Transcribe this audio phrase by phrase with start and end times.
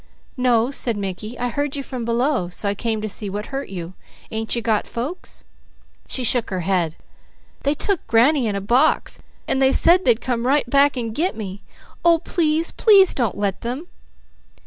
[0.35, 1.37] "No," said Mickey.
[1.37, 3.93] "I heard you from below so I came to see what hurt you.
[4.31, 5.43] Ain't you got folks?"
[6.07, 6.95] She shook her head:
[7.61, 11.37] "They took granny in a box and they said they'd come right back and 'get'
[11.37, 11.61] me.
[12.03, 13.89] Oh, please, please don't let them!"